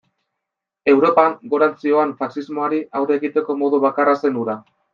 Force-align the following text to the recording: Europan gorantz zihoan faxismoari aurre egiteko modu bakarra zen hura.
Europan 0.93 1.35
gorantz 1.51 1.75
zihoan 1.85 2.15
faxismoari 2.23 2.81
aurre 3.01 3.19
egiteko 3.23 3.57
modu 3.63 3.85
bakarra 3.87 4.19
zen 4.25 4.43
hura. 4.45 4.61